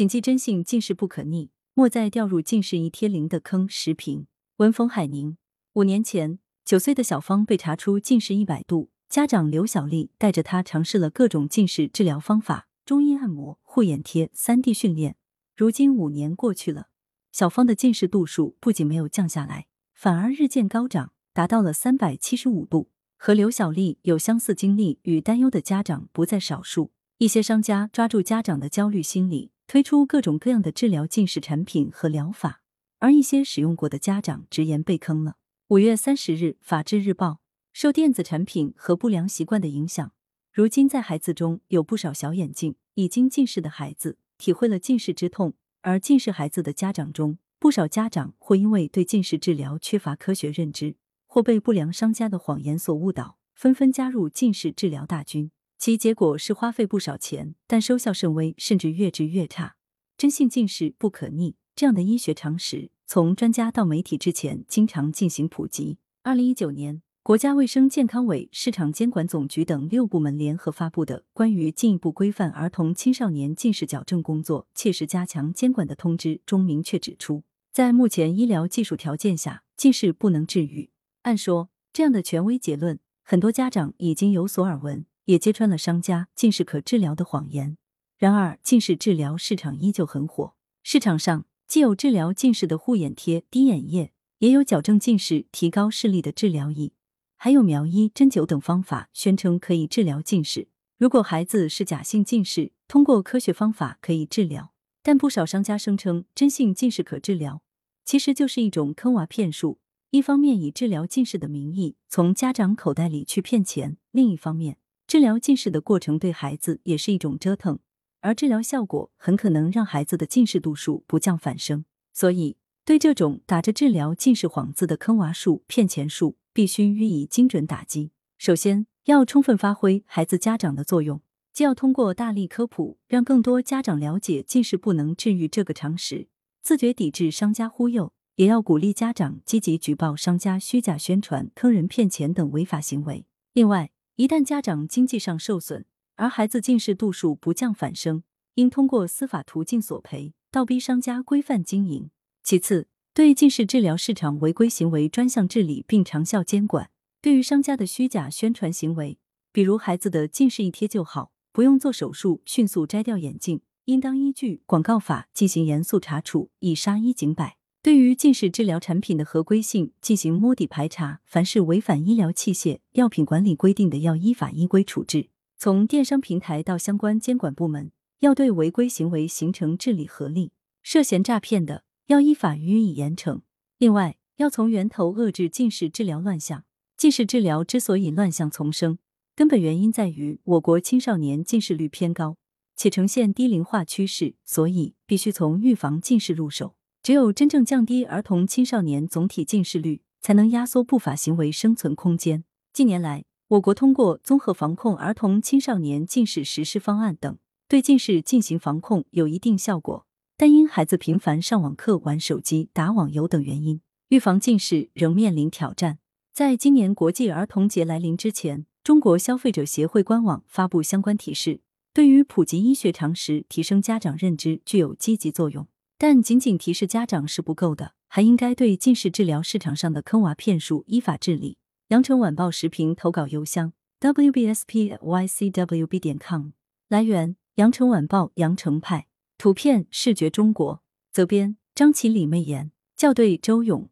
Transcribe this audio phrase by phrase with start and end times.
[0.00, 3.68] 谨记真性近视不可逆，莫再掉入近视一贴零的坑。
[3.68, 4.26] 时评：
[4.56, 5.36] 文风海宁。
[5.74, 15.16] 五年前，九岁的小芳被查出近视一百度，家长刘小丽带着她尝试了各种近视治疗方法，中医按摩、护眼贴、三 D 训练。
[15.54, 16.86] 如今五年过去了，
[17.30, 22.88] 小芳的近视度数不仅没有降下来，反而日渐高涨，达到了三百七十五度。
[23.18, 26.92] 和刘小丽有相似经历与担忧的家长不在少数。
[27.18, 29.50] 一些商家抓住家长的焦虑心理。
[29.70, 32.60] 推出各种各样的治疗近视产品和疗法，
[32.98, 35.36] 而一些使用过的家长直言被坑了。
[35.68, 37.28] 五月三十日，《法制日报》
[37.72, 40.10] 受电子产品和不良习惯的影响，
[40.52, 50.96] 如今在孩子中有不少小眼镜已经近视的孩子体会了近视之痛，而近视孩子的家长中，不少家长或因为对近视治疗缺乏科学认知，
[51.28, 55.52] 或被不良商家的谎言所误导，纷纷加入近视治疗大军。
[55.80, 59.76] 其结果是花费不少钱，但收效甚微，甚至越治越差。
[60.18, 65.96] 真性近视不可逆，这样的医学常识，从专家到媒体之前经常进行普及。
[66.22, 80.90] 二零一九年，国家卫生健康委、市场监管总局等六部门联合发布的《关于进一步规范儿童青少年近视矫正工作，切实加强监管的通知》中明确指出，在目前医疗技术条件下，近视不能治愈。
[81.22, 85.06] 按说，这样的权威结论，很多家长已经有所耳闻。
[85.24, 87.76] 也揭穿了商家近视可治疗的谎言。
[88.18, 90.54] 然而，近视治疗市场依旧很火。
[90.82, 96.92] 市场上既有治疗近视的护眼贴、滴眼液，也有矫正近视、提高视力的治疗仪，
[97.36, 100.68] 还有苗医、针灸等方法，宣称可以治疗近视。
[100.98, 107.62] 如果孩子是假性近视，通过科学方法可以治疗，但不少商家声称真性近视可治疗，
[108.04, 109.78] 其实就是一种坑娃骗术。
[110.10, 114.76] 一方面以治疗近视的名义从家长口袋里去骗钱，另一方面。
[115.10, 117.80] 治疗近视的过程对孩子也是一种折腾，
[118.20, 121.84] 而治疗效果很可能让孩子的近视度数不降反升。
[122.12, 128.12] 所以，对这种打着治疗近视幌子的坑娃术、骗钱术，必须予以精准打击。
[128.38, 131.20] 首先，要充分发挥孩子家长的作用，
[131.52, 136.28] 既要通过大力科普，让更多家长了解近视不能治愈这个常识，
[136.62, 143.26] 自觉抵制商家忽悠；也要鼓励家长积极举报商家虚假宣传、坑人骗钱等违法行为。
[143.52, 143.90] 另外，
[144.20, 145.86] 一旦家长经济上受损，
[146.16, 148.22] 而孩子近视度数不降反升，
[148.56, 152.10] 应通过司法途径索赔，倒逼商家规范经营。
[152.42, 156.90] 其次，对近视治疗市场违规行为专项治理并长效监管。
[157.22, 159.18] 对于商家的虚假宣传行为，
[159.52, 167.56] 比如孩子的近视一贴就好，不用做手术，迅速摘掉眼镜，应当依据广告法进行严肃查处，以杀一儆百。
[167.82, 175.30] 对于近视治疗产品的合规性进行摸底排查，凡是违反医疗器械药品管理规定的，要依法依规处置。
[175.56, 180.52] 从电商平台到相关监管部门，要对违规行为形成治理合力。
[180.82, 183.40] 涉嫌诈骗的，要依法予以严惩。
[183.78, 186.64] 另外，要从源头遏制近视治疗乱象。
[186.98, 188.98] 近视治疗之所以乱象丛生，
[189.34, 192.36] 根本原因在于我国青少年近视率偏高，
[192.76, 196.74] 且呈现低龄化趋势，所以必须从预防近视入手。
[197.10, 202.44] 只有真正降低儿童青少年总体近视率，才能压缩不法行为生存空间。
[202.72, 210.06] 近年来，我国通过综合防控儿童青少年近视实施方案等，对近视进行防控有一定效果。
[210.36, 215.98] 但因孩子频繁上网课、玩手机、打网游等原因，预防近视仍面临挑战。
[216.32, 221.60] 在今年国际儿童节来临之前，中国消费者协会官网发布相关提示，
[221.92, 225.66] 对于普及医学常识、提升家长认知具有积极作用。
[226.02, 231.58] 但仅仅提示家长是不够的，还应该对近视治疗市场上的坑娃骗术依法治理。
[231.88, 236.52] 羊城晚报时评投稿邮箱：wbspycwb 点 com。
[236.88, 239.08] 来源：羊城晚报羊城派。
[239.36, 240.82] 图片：视觉中国。
[241.12, 242.72] 责编：张琪、李媚妍。
[242.96, 243.90] 校对：周勇。